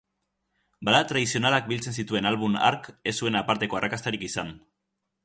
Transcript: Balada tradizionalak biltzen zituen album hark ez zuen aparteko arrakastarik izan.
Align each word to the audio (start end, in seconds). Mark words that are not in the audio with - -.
Balada 0.87 1.05
tradizionalak 1.11 1.69
biltzen 1.73 1.95
zituen 2.03 2.29
album 2.29 2.57
hark 2.69 2.89
ez 3.13 3.13
zuen 3.21 3.39
aparteko 3.43 3.81
arrakastarik 3.81 4.27
izan. 4.33 4.51